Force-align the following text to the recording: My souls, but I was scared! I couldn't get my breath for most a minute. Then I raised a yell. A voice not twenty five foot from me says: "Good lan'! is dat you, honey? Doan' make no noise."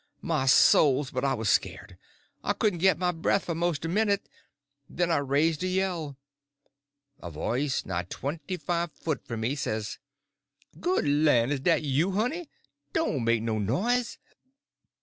My 0.23 0.47
souls, 0.47 1.11
but 1.11 1.23
I 1.23 1.35
was 1.35 1.47
scared! 1.47 1.95
I 2.43 2.53
couldn't 2.53 2.79
get 2.79 2.97
my 2.97 3.11
breath 3.11 3.45
for 3.45 3.53
most 3.53 3.85
a 3.85 3.87
minute. 3.87 4.27
Then 4.89 5.11
I 5.11 5.17
raised 5.17 5.61
a 5.63 5.67
yell. 5.67 6.17
A 7.19 7.29
voice 7.29 7.85
not 7.85 8.09
twenty 8.09 8.57
five 8.57 8.91
foot 8.93 9.23
from 9.27 9.41
me 9.41 9.53
says: 9.53 9.99
"Good 10.79 11.07
lan'! 11.07 11.51
is 11.51 11.59
dat 11.59 11.83
you, 11.83 12.13
honey? 12.13 12.49
Doan' 12.93 13.23
make 13.23 13.43
no 13.43 13.59
noise." 13.59 14.17